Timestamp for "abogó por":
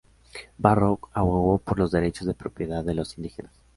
1.13-1.77